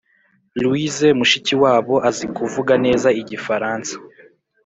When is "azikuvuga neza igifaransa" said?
2.09-3.93